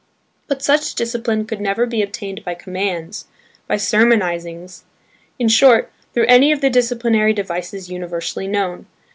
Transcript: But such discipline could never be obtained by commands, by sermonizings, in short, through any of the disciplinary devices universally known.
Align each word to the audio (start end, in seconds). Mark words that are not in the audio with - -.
But 0.47 0.63
such 0.63 0.95
discipline 0.95 1.45
could 1.45 1.61
never 1.61 1.85
be 1.85 2.01
obtained 2.01 2.43
by 2.43 2.55
commands, 2.55 3.27
by 3.67 3.75
sermonizings, 3.75 4.83
in 5.37 5.47
short, 5.47 5.91
through 6.15 6.25
any 6.25 6.51
of 6.51 6.59
the 6.59 6.71
disciplinary 6.71 7.33
devices 7.33 7.91
universally 7.91 8.47
known. 8.47 8.87